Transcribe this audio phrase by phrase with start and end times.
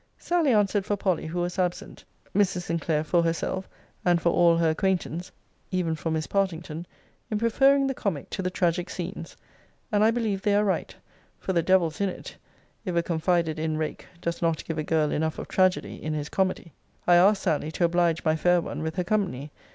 [0.17, 2.05] Sally answered for Polly, who was absent;
[2.35, 2.63] Mrs.
[2.63, 3.69] Sinclair for herself,
[4.03, 5.31] and for all her acquaintance,
[5.69, 6.87] even for Miss Partington,
[7.29, 9.37] in preferring the comic to the tragic scenes.
[9.91, 10.95] And I believe they are right;
[11.37, 12.35] for the devil's in it,
[12.83, 16.29] if a confided in rake does not give a girl enough of tragedy in his
[16.29, 16.73] comedy.
[17.05, 19.51] 'I asked Sally to oblige my fair one with her company.